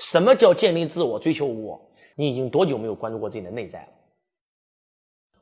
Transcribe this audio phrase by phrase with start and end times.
[0.00, 1.80] 什么叫建立自我、追求无我？
[2.16, 3.88] 你已经多久没有关注过自己的内在了？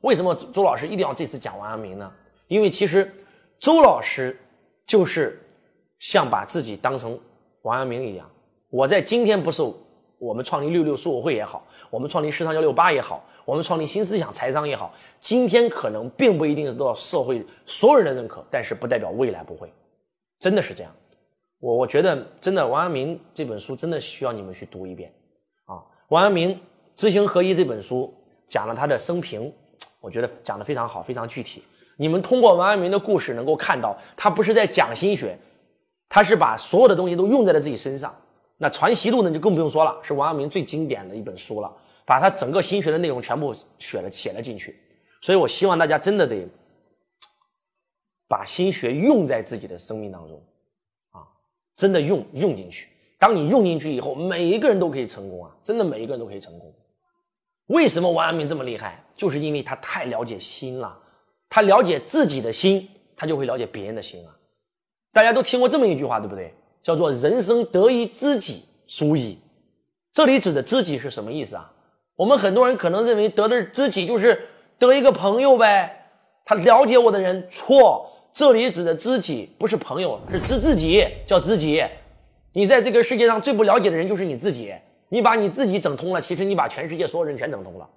[0.01, 2.11] 为什么周老师一定要这次讲王阳明呢？
[2.47, 3.11] 因为其实
[3.57, 4.37] 周老师
[4.85, 5.41] 就是
[5.97, 7.19] 像把自己当成
[7.63, 8.29] 王阳明一样。
[8.69, 9.63] 我在今天不是
[10.17, 19.71] 我们创立六六书友会也好，我们创立时尚幺六八也好，我们创立新思想财商也好，今天可能并不一定是得到社会所有人的认可，但是不代表未来不会，
[20.39, 20.93] 真的是这样。
[21.59, 25.13] 我我觉得真的王阳明这本书真的需要你们去读一遍
[25.65, 25.83] 啊！
[26.07, 26.59] 王阳明
[26.95, 28.13] 知行合一这本书
[28.47, 29.53] 讲了他的生平。
[30.01, 31.61] 我觉得讲的非常好，非常具体。
[31.97, 35.37] 你们通过王阳明的故事能够看到，他不是在讲心学，
[36.07, 38.15] 他是把所有的东西都用在了自己身上。
[38.57, 41.69] 那《传习录》呢，就更不用说了，是王阳明最经典的一本书了，
[42.05, 44.79] 把他整个心学的内容全部写了写了进去。
[45.21, 46.47] 所以我希望大家真的得
[48.29, 50.41] 把心学用在自己的生命当中，
[51.79, 52.89] 真的用用进去。
[53.17, 55.55] 当你用进去以后，每一个人都可以成功啊！
[55.63, 56.73] 真的每一个人都可以成功。
[57.67, 59.01] 为什么王阳明这么厉害？
[59.15, 60.93] 就是因为他太了解心了，
[61.49, 64.35] 他了解自己的心，他就会了解别人的心啊。
[65.13, 66.53] 大家都听过这么一句话，对不对？
[66.83, 69.39] 叫做“人生得一知己，足矣”。
[70.11, 71.71] 这里指的知己是什么意思啊？
[72.17, 76.09] 我们很多人可能认为得的知己就是得一个朋友呗，
[76.43, 77.47] 他了解我的人。
[77.49, 81.83] 错，这里指的知己不是朋友，是知自己，叫知己。
[82.53, 84.73] 你在这个世界上最不了解的人就是你自己。
[85.09, 87.89] 你把你自己整通了，其实你把全世界所有人全整通了。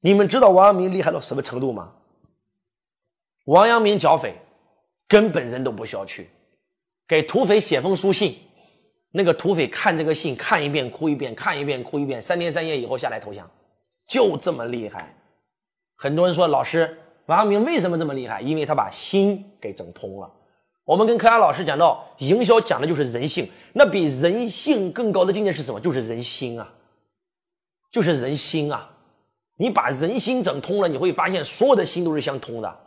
[0.00, 1.92] 你们知道王阳明厉害到什么程度吗？
[3.44, 4.34] 王阳明剿匪，
[5.06, 6.30] 根本人都不需要去，
[7.06, 8.38] 给土匪写封书信，
[9.10, 13.46] 那个土匪看这个信，看一遍哭一遍，看一遍哭一遍，三天三夜以后下来投降，
[14.08, 15.14] 就这么厉害。
[15.94, 18.40] 很多人说老师，王阳明为什么这么厉害？
[18.40, 20.32] 因为他把心给整通了。
[20.84, 25.80] 我们跟柯阳老师讲到，营销讲的就是人性，那比人性更高的境界是什么？
[25.80, 26.72] 就是人心啊，
[27.90, 28.88] 就是人心啊！
[29.56, 32.78] 你把人心整通了，你会发现所有的心都是相通的。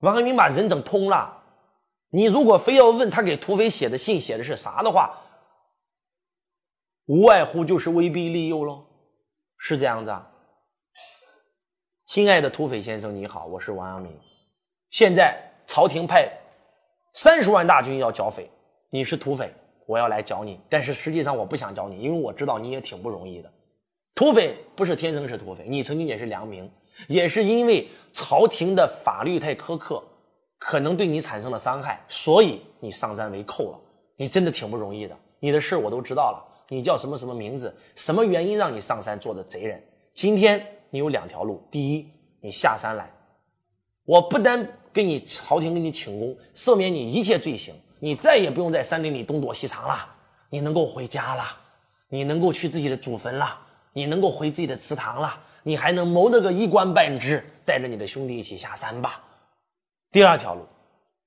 [0.00, 1.42] 王阳明把人整通了，
[2.10, 5.18] 你如果非要问他给土匪写的信写的是啥的话，
[7.06, 8.84] 无外乎就是威逼利诱喽，
[9.56, 10.30] 是这样子啊。
[12.08, 14.10] 亲爱的土匪先生，你好，我是王阳明，
[14.88, 16.26] 现在朝廷派。
[17.12, 18.48] 三十万大军要剿匪，
[18.88, 19.52] 你是土匪，
[19.84, 20.58] 我要来剿你。
[20.70, 23.52] 但是实际上我不想剿你，因为我知道你也挺不容易的。
[24.14, 26.70] 土匪不是天生是土匪，你曾经也是良民，
[27.08, 30.02] 也是因为朝廷的法律太苛刻，
[30.58, 33.80] 可能对你产生了伤害，所以你上山为寇了。
[34.16, 36.42] 你真的挺不容易的，你的事我都知道了。
[36.68, 37.76] 你叫什么什么名字？
[37.94, 39.82] 什么原因让你上山做的贼人？
[40.14, 42.08] 今天你有两条路：第一，
[42.40, 43.10] 你下山来，
[44.04, 44.68] 我不单。
[44.90, 49.94] 给你朝廷给你请功，赦免你一切罪行，你再也不用在山林里东躲西藏了，
[50.48, 51.44] 你能够回家了，
[52.08, 53.56] 你能够去自己的祖坟了，
[53.92, 59.22] 你能够回自己的祠堂了，你还能谋得个一官半职，带着你的兄弟一起下山吧。
[60.10, 60.66] 第二条路，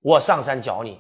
[0.02, 1.00] 我上山剿你，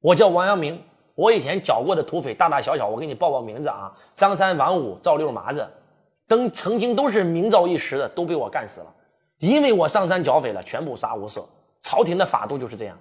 [0.00, 0.82] 我叫王阳明，
[1.14, 5.66] 我以前剿过的土匪大大小小，我给你报报名字啊，张三王五赵六麻子，
[6.28, 8.94] 等曾经都是名噪一时的，都被我干死了，
[9.38, 11.44] 因为我上山剿匪了，全部杀无赦。
[11.80, 12.96] 朝廷的法度就是这样。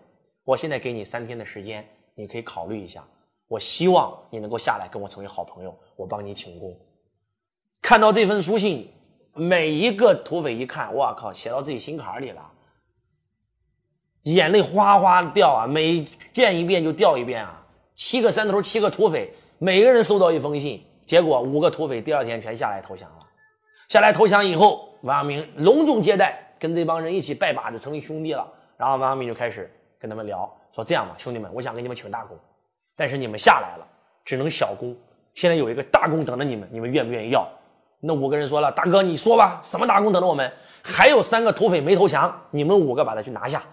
[0.45, 3.05] 我现在给你三天的时间，你可以考虑一下。
[3.49, 6.73] 我希望你能够下来跟我成为好朋友，我帮你请功。
[7.81, 8.89] 看到这份书信，
[9.33, 12.51] 每一个土匪一看，我靠，写到自己心坎里了，
[14.23, 15.67] 眼泪哗哗掉啊！
[15.67, 17.65] 每见一遍就掉一遍啊！
[17.95, 23.15] 七个山头，七个土匪，每个人收到一封信，结果五个土匪第二天全下来投降了。
[23.87, 28.45] 下来投降以后，王阳明隆重接待，跟这帮人一起拜把子，成为兄弟了。
[28.75, 32.37] 然后王阳明就开始跟他们聊，说：“这样吧，兄弟们，我想给你们请大功，
[32.97, 33.87] 但是你们下来了，
[34.25, 34.93] 只能小功。
[35.33, 37.47] 现在有一个大功等着你们，你们愿不愿意要？”
[38.01, 40.51] 那五个人说了：“大哥，你说吧，什么大功等着我们？
[40.83, 43.63] 还有三个土匪没投降，你们五个把他去拿下，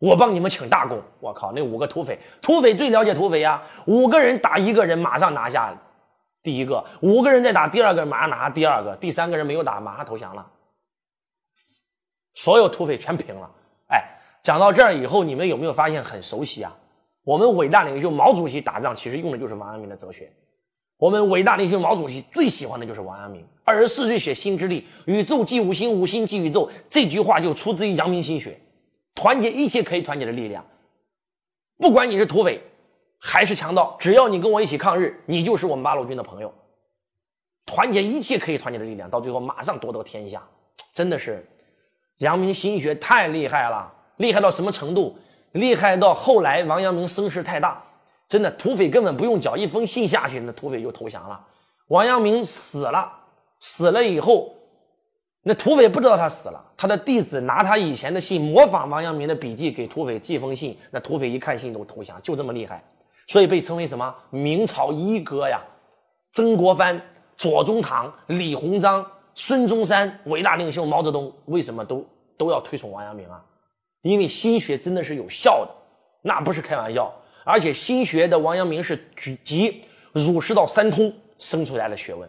[0.00, 5.72] 我帮你们请大功。”我靠，那五个土匪，土匪最了解土匪呀，五个人打一个人，马上拿下
[6.44, 10.46] 第一个；五个人在打第二个，马上拿第二个；第三个人没有打，马上投降了，
[12.34, 13.50] 所有土匪全平了。
[13.88, 14.04] 哎
[14.42, 16.76] 讲到这儿以后，你们有没有发现很熟悉啊？
[17.24, 20.30] 我们伟大领袖毛主席打仗其实用的就是王阳明的哲学。
[20.98, 23.44] 我们伟大领袖毛主席最喜欢的就是王阳明。
[23.64, 28.60] 二十四岁写《心之力》，宇宙即五心，五心即宇宙，这句话就出自于阳明心学，
[29.14, 30.64] 团结一切可以团结的力量。
[31.78, 32.62] 不管你是土匪
[33.26, 36.52] 还是强盗，只要你跟我一起抗日，你就是我们八路军的朋友。
[37.64, 40.42] 团结一切可以团结的力量，到最后马上夺得天下，
[40.92, 41.42] 真的是
[42.18, 43.90] 阳明心学太厉害了。
[44.18, 45.16] 厉害到什么程度？
[45.52, 47.82] 厉害到后来王阳明声势太大，
[48.28, 51.42] 真的，土匪根本不用缴一封信下去，那土匪就投降了。
[51.88, 53.10] 王阳明死了，
[53.58, 54.54] 死了以后，
[55.42, 62.84] 那土匪不知道他死了，他的弟子拿他以前的信模仿王阳明的笔记给土匪寄封信，那土匪一看信都投降，就这么厉害，
[63.26, 65.60] 所以被称为什么明朝一哥呀？
[66.32, 67.00] 曾国藩、
[67.36, 69.04] 左宗棠、李鸿章、
[69.34, 72.06] 孙中山，伟大领袖毛泽东为什么都
[72.36, 73.42] 都要推崇王阳明啊？
[74.02, 75.70] 因为心学真的是有效的，
[76.22, 77.12] 那不是开玩笑。
[77.44, 78.98] 而且心学的王阳明是
[79.44, 79.82] 集
[80.12, 82.28] 儒释道三通生出来的学问，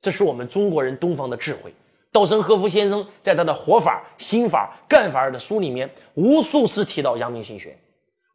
[0.00, 1.72] 这是我们中国人东方的智慧。
[2.12, 7.78] 稻盛和夫先生在他的活法、心法、干法的书里面，无数次提到阳明心学，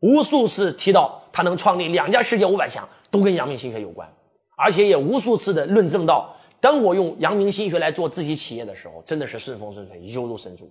[0.02, 4.08] 无数次提到他能创立两家世界五百强，都跟阳明心学有关。
[4.58, 10.70] 而且也无数次的论证到，当我用阳明心学来做自己企业的时候，真的是顺风顺水，犹如神助。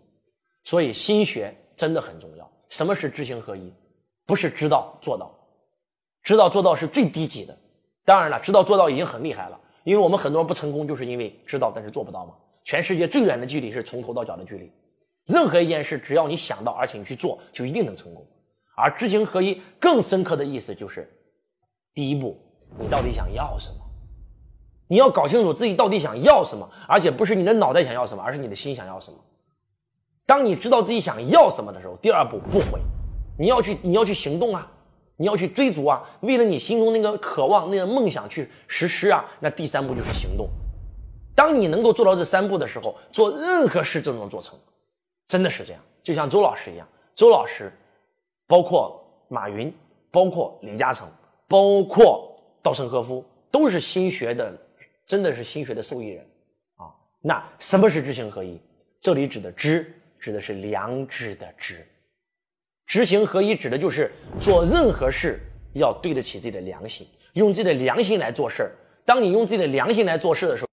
[0.64, 2.48] 所以心学真的很重要。
[2.68, 3.72] 什么是知行合一？
[4.26, 5.34] 不是知道做到。
[6.22, 7.56] 知道做到是最低级的，
[8.04, 9.58] 当然了，知道做到已经很厉害了。
[9.84, 12.34] 因为我们很多人不成功，就是因为知道但是做不到嘛。
[12.64, 14.70] 全世界最远的距离是从头到脚的距离。
[15.26, 18.26] 任何一件事，只要你想到，而且你去做，就一定能成功。
[18.80, 21.08] 而知行合一更深刻的意思就是，
[21.94, 22.36] 第一步，
[22.78, 23.76] 你到底想要什么？
[24.88, 29.18] 你要搞清楚自己到底想要什么，而且不是你的脑袋想要什么，而是你的心想要什么。
[30.26, 32.80] 当你知道自己想要什么的时候，第二步不悔，
[33.38, 34.70] 你要去，你要去行动啊。
[35.16, 39.22] 你要去追逐啊，为了你心中那个渴望、那个梦想去实施啊。
[39.38, 40.48] 那第三步就是行动。
[41.34, 44.58] 当你能够做到这三步的时候，做任何事都能做成，
[45.28, 45.82] 真的是这样。
[46.02, 47.70] 就像周老师一样，周老师，
[48.50, 49.72] 包括马云，
[50.10, 51.08] 包括李嘉诚，
[51.46, 54.52] 包括稻盛和夫，都是心学的，
[55.06, 56.26] 真的是心学的受益人
[56.74, 56.90] 啊。
[57.20, 58.60] 那什么是知行合一？
[59.00, 61.86] 这里指的知，指的是良知的知。
[62.86, 64.10] 知行合一指的就是
[64.40, 65.38] 做任何事
[65.74, 68.72] 要对得起自己的良心，用自己的良心来做事儿。
[69.04, 70.68] 当你用自己的良心来做事的时候，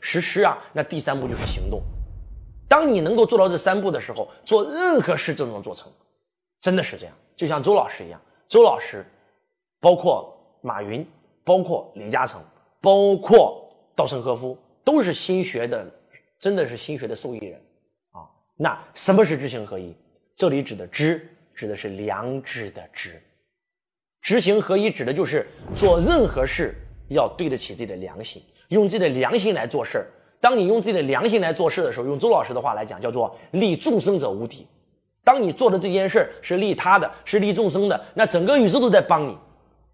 [0.00, 1.80] 实施啊，那第三步就是行动。
[2.66, 5.88] 当你能够做到这三步的时候，做任何事都能做成，
[6.62, 7.14] 真的是这样。
[7.36, 8.18] 就像周老师一样，
[8.48, 9.04] 周老师，
[9.78, 11.06] 包括马云，
[11.44, 12.40] 包括李嘉诚，
[12.80, 15.86] 包括稻盛和夫，都是心学的，
[16.38, 17.60] 真的是心学的受益人
[18.12, 18.24] 啊。
[18.56, 19.94] 那什么是知行合一？
[20.34, 21.28] 这里指的知。
[21.54, 23.22] 指的是良知的知，
[24.22, 26.74] 知行合一指的就是做任何事
[27.08, 30.06] 要对得起自己的良心，用自己的良心来做事儿。
[30.40, 34.66] 当你用自己的良心来做事的时候，用周老师的话来讲，叫做利众生者无敌。
[35.24, 39.36] 当你做的这件事是利他的，是利众生的，那整个宇宙都在帮你，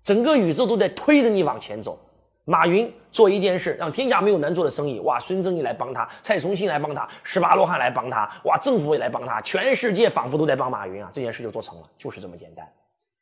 [0.02, 1.98] 整个宇宙都在推着你往前走。
[2.44, 5.20] 马云做一件事，让天下没有难做的生意，哇！
[5.20, 8.56] 孙正义来帮他，蔡崇信来帮他，十八罗汉来帮他，哇！
[8.56, 11.10] 政府也来帮他，全世界仿佛都在帮马云啊！
[11.12, 12.66] 这件事就做成了，就是这么简单。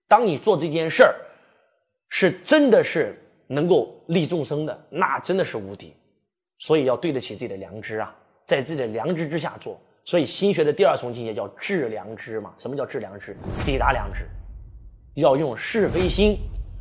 [0.07, 1.13] 当你做这件事儿，
[2.09, 5.93] 是真的是能够利众生的，那真的是无敌。
[6.59, 8.15] 所以要对得起自己的良知啊，
[8.45, 9.77] 在自己的良知之下做。
[10.07, 12.55] 所以心学的第二重境界叫致良知嘛？
[12.57, 13.37] 什么叫致良知？
[13.67, 14.27] 抵达良知，
[15.17, 16.39] 要用是非心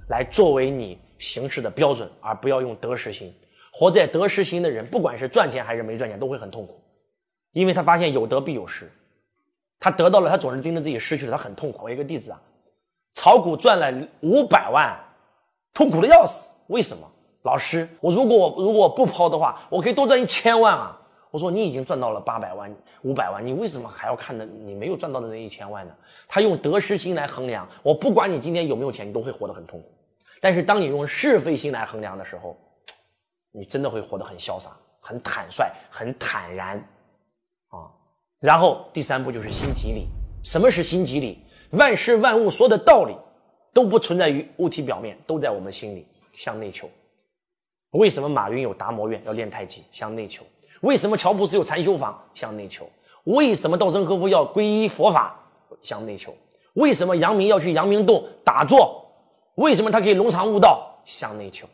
[0.07, 0.97] 来作为你。
[1.17, 3.33] 行事的标准，而不要用得失心。
[3.71, 6.77] 活在得失心的人，不管是赚钱还是没赚钱，都会很痛苦，
[7.53, 8.91] 因为他发现有得必有失。
[9.79, 11.85] 他得到了，他总是盯着自己失去了，他很痛苦。
[11.85, 12.41] 我一个弟子啊，
[13.13, 14.93] 炒股赚了五百万，
[15.73, 16.53] 痛苦的要死。
[16.67, 17.09] 为什么？
[17.43, 20.99] 老师，我如果我如果不抛的话，我可以多赚一千万啊。
[21.35, 25.93] 我说你已经赚到了八百万、五百万，你为什么还要看的你没有赚到的那一千万呢？
[26.29, 29.91] 他用得失心来衡量，我不管你今天有没有钱，你都会活得很痛苦。
[30.39, 32.57] 但是当你用是非心来衡量的时候，
[33.51, 36.77] 你真的会活得很潇洒、很坦率、很坦然，
[37.67, 37.91] 啊。
[38.39, 40.07] 然后第三步就是心即理。
[40.41, 41.43] 什么是心即理？
[41.71, 43.13] 万事万物所有的道理
[43.73, 46.89] 都不存在于物体表面，都在我们心里，向内求。
[47.91, 49.83] 为什么马云有达摩院要练太极？
[49.91, 50.45] 向内求。
[50.81, 52.21] 为什么乔布斯有禅修房？
[52.33, 52.89] 向内求。
[53.23, 55.39] 为什么稻盛和夫要皈依佛法？
[55.81, 56.35] 向内求。
[56.73, 59.03] 为什么杨明要去阳明洞打坐？
[59.55, 61.67] 为什么他可以龙常悟道向内求？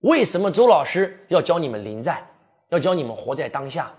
[0.00, 2.24] 为什么周老师要教你们临在，
[2.68, 3.92] 要教你们活在当下，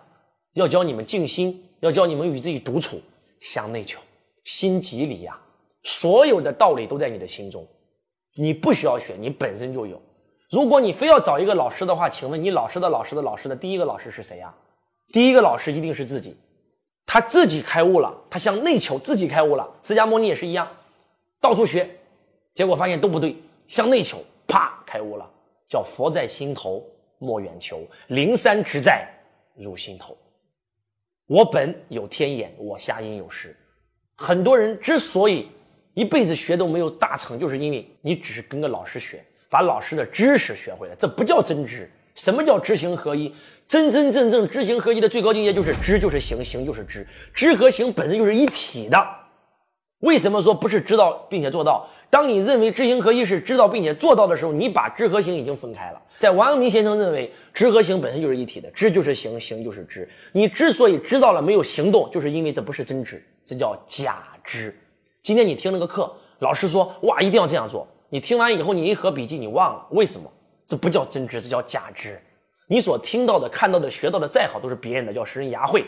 [0.53, 3.01] 要教你们静心，要教你们与自己独处
[3.41, 3.99] 向内求？
[4.43, 5.37] 心即理呀，
[5.83, 7.67] 所有的道理都在你的心中，
[8.35, 10.01] 你不需要学，你本身就有。
[10.49, 14.53] 如果你非要找一个老师的话，请问你老师的老师的老师的第一个老师是谁呀？
[15.11, 16.35] 第一个老师一定是自己，
[17.05, 19.69] 他自己开悟了，他向内求，自己开悟了。
[19.83, 20.67] 释迦牟尼也是一样，
[21.41, 21.89] 到处学。
[22.53, 23.35] 结果发现都不对，
[23.67, 25.29] 向内求，啪，开悟了，
[25.67, 26.83] 叫佛在心头，
[27.19, 29.07] 莫远求，灵山之在，
[29.55, 30.17] 入心头。
[31.27, 33.55] 我本有天眼，我瞎因有时。
[34.15, 35.49] 很多人之所以
[35.93, 41.89] 一辈子学都没有大成，就是因为你只是跟个老师学，把老师的知识学会了，这不叫真知。
[42.15, 43.33] 什么叫知行合一？
[43.67, 49.07] 真真正正知行合一的最高境界就是知就是行，行就是知，知和行本身就是一体的。
[49.99, 51.87] 为什么说不是知道并且做到？
[52.09, 56.01] 当你认为知行合一是知道并且做到的时候，你把知和行已经分开了。
[56.17, 60.07] 在王阳明先生认为，知和行本身就是一体的，知就是行，行就是知。
[60.31, 64.75] 你之所以知道了没有行动，就是因为这不是真知，这叫假知。
[65.21, 70.31] 今天你听了个课，老师说哇一定要这样做，你听完以后你一合笔记你忘了，为什么？
[70.65, 72.21] 这不叫真知，这叫假知。
[72.67, 75.81] 你所听到的、看到的、学到的再好，都是别人的，叫拾人牙慧；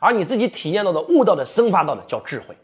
[0.00, 2.56] 而你自己体验到的、悟到的、生发到的，叫智慧。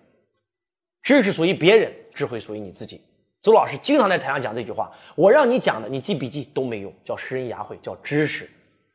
[1.02, 3.00] 知识属于别人，智慧属于你自己。
[3.40, 8.49] 周老师经常在台上讲这句话：我让你讲的，你记笔记都没用，叫拾人牙慧，叫知识。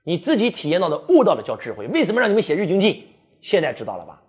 [0.03, 1.85] 你自己体验到的、悟到的，叫智慧。
[1.87, 3.05] 为什么让你们写日精进？
[3.41, 4.21] 现在知道了吧？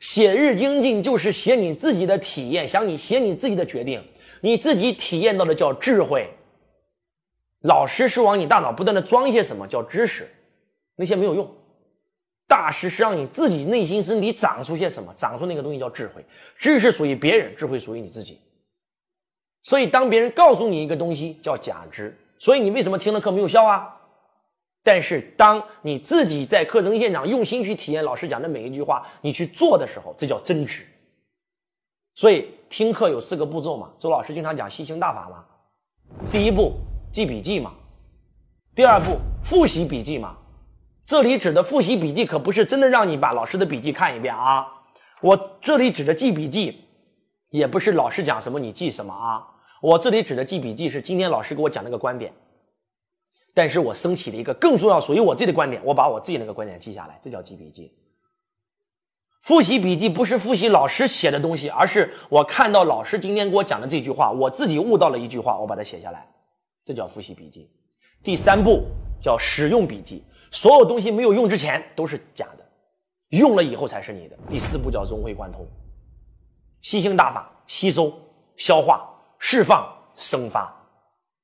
[0.00, 4.00] 写日精进就是写你自己的体验，想你写你自己的决定，
[4.40, 6.28] 你自己体验到的叫智慧。
[7.62, 10.28] 老师是往你大脑不断的装一些什么叫知识，
[10.96, 11.52] 那些没有用。
[12.46, 16.24] 大师是让你自己内心身体长出些什么，长出那个东西叫智慧。
[16.56, 18.40] 知识属于别人，智慧属于你自己。
[19.62, 23.96] 所以当别人告诉你一个东西叫假知，所以你为什么听了课没有效啊？
[24.82, 30.86] 但是当你自己在课程现场用心去体验老师讲的每一句话，你去做的时候，这叫真知。
[32.18, 35.44] 所以听课有四个步骤嘛，周老师经常讲吸星大法嘛，
[36.32, 36.72] 第一步。
[37.12, 37.72] 记笔记嘛，
[38.74, 40.36] 第二步复习笔记嘛。
[41.04, 44.66] 这里指的复习笔记可不是真的让你把老师的笔记看一遍啊。
[45.20, 46.84] 我这里指的记笔记，
[47.50, 49.46] 也不是老师讲什么你记什么啊。
[49.80, 52.32] 我这里指的记笔记是今天老师给我讲那个观点，
[53.54, 57.96] 但是我升起了一个更重要属于我自己的观点，我把我自己那个观点记下来，这叫记笔记。
[59.42, 66.26] 复习笔记不是复习老师写的东西，而是我看到老师今天给我讲的这句话，我自己悟到了一句话，我把它写下来。
[66.84, 67.70] 这叫复习笔记，
[68.22, 68.84] 第三步
[69.20, 70.24] 叫使用笔记。
[70.50, 72.64] 所有东西没有用之前都是假的，
[73.36, 74.36] 用了以后才是你的。
[74.48, 75.66] 第四步叫融会贯通，
[76.80, 78.10] 吸星大法，吸收、
[78.56, 79.06] 消化、
[79.38, 80.74] 释放、生发。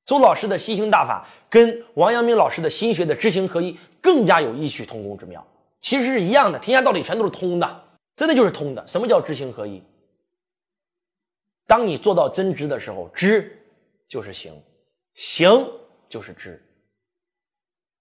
[0.03, 5.45] 周老师的吸星大法跟王阳明老师的心学的知行合一更加有异曲同工之妙，
[5.81, 7.83] 其实是一样的，天下道理全都是通的，
[8.15, 8.85] 真的就是通的。
[8.87, 9.83] 什么叫知行合一？
[11.67, 13.59] 当你做到真知的时候，知
[14.07, 14.53] 就是行。
[15.13, 15.67] 行
[16.07, 16.61] 就是知。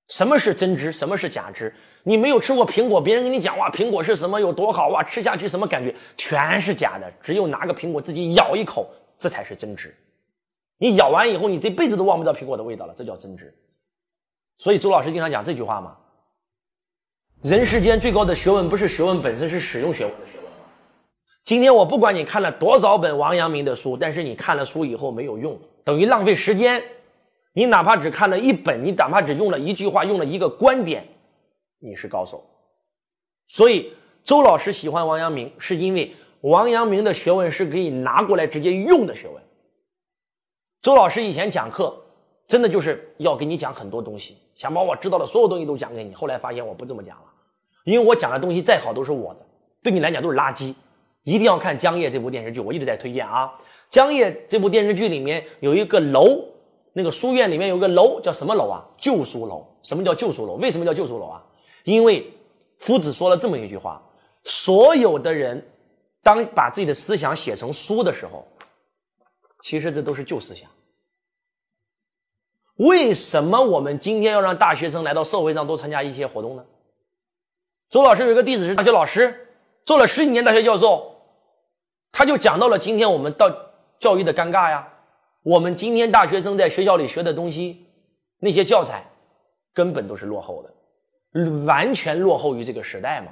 [0.09, 0.93] 什么是真知？
[0.93, 1.75] 什么是假知？
[2.03, 5.95] 你没有吃过苹果，别人跟你讲哇，苹果是什么有多好哇，吃下去什么感觉？
[6.17, 7.11] 全是假的。
[7.23, 9.97] 只有拿个苹果自己咬一口，这才是真知。
[10.77, 13.57] 你咬完以后，你这辈子都忘不掉苹果的味道了，这叫真知。
[14.59, 15.97] 所以周老师经常讲这句话嘛：
[17.45, 20.47] 人世间最高的学问不是学问本身，是使用学问的学问。
[21.45, 26.83] 今天我不管你看了多少本王阳明的书，但是你看了书以后没有用，等于浪费时间。
[27.53, 31.07] 你哪怕只看了一本，你哪怕只用了一句话，用了一个观点，
[31.81, 32.43] 你是高手。
[33.47, 33.93] 所以
[34.25, 39.37] 周老师喜欢王阳明，是因为王阳明的学问是可以拿过来直接用的学问。
[40.81, 41.95] 周老师以前讲课，
[42.49, 46.15] 真的就是要给你讲很多东西，想把我知道的所有东西都讲给你。
[46.15, 47.25] 后来发现我不这么讲了，
[47.85, 49.41] 因为我讲的东西再好都是我的，
[49.83, 50.75] 对你来讲都是垃圾。
[51.23, 53.47] 一定要看《江夜》这部电视剧，我一直在推荐啊。
[53.89, 56.45] 《江夜》这部电视剧里面有一个楼。
[56.97, 58.85] 那个书院里面有个楼，叫什么楼啊？
[58.97, 59.67] 旧书楼。
[59.83, 60.55] 什么叫旧书楼？
[60.55, 61.45] 为什么叫旧书楼啊？
[61.83, 62.33] 因为
[62.79, 64.01] 夫子说了这么一句话：
[64.45, 65.67] 所有的人，
[66.23, 68.47] 当把自己的思想写成书的时候，
[69.63, 70.71] 其实这都是旧思想。
[72.77, 76.65] 为什么我们今天要让大学生来到社会上多参加一些活动呢？
[77.91, 79.49] 周老师有一个弟子是大学老师，
[79.85, 81.15] 做了十几年大学教授，
[82.11, 83.51] 他就讲到了今天我们到
[83.99, 84.89] 教育的尴尬呀。
[85.43, 87.87] 我们今天大学生在学校里学的东西，
[88.39, 89.05] 那些教材
[89.73, 93.29] 根本都是落后的，完全落后于这个时代嘛？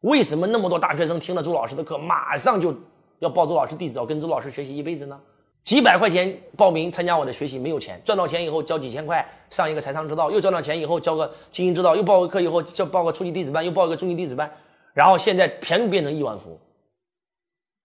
[0.00, 2.74] 为什么那么多大学生听了周老师的课，马上就
[3.20, 5.20] 要报周老师弟子，要跟周老师学习一辈子呢？
[5.64, 14.50] 几百块钱报名参加我的学习，没有钱，赚到钱以后交几千块上一个财商之道，又赚到钱以后交个经营之道，又报个课以后叫报个初级弟子班，又报一个中级弟子班，
[14.92, 16.58] 然后现在全部变成亿万富翁。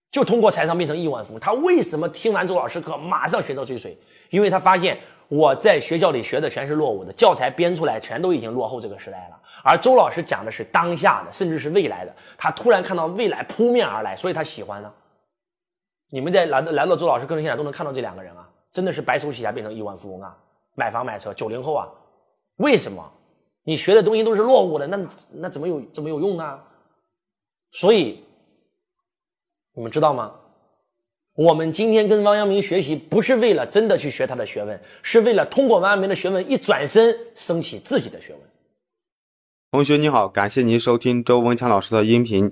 [0.10, 3.96] 就通过财商变成亿万富翁，他为什么听完周老师课马上学到追随？
[4.31, 9.39] 因为他发现我在学校里学的全是落伍的教材，编出来全都已经落后这个时代了。
[9.63, 12.15] 而周老师讲的是当下的，甚至是未来的。
[12.38, 14.91] 他突然看到未来扑面而来，所以他喜欢呢。
[16.09, 20.37] 你们在来来到周老师课程现场都能看到这两个人啊，真的是白手起家变成亿万富翁啊，
[20.75, 21.33] 买房买车。
[21.33, 21.87] 九零后啊，
[22.57, 23.11] 为什么？
[23.63, 26.59] 你学的东西都是落伍的，那那怎么有怎么有用呢？
[27.71, 28.23] 所以。
[29.75, 30.33] 你们知道吗？
[31.35, 38.41] 我们今天跟王阳明学习，不是为了真的去学他的学问，是为了通过王阳明的学问一转身升起自己的学问。
[39.69, 42.51] 同学你好，感谢您收听周文强老师的音频。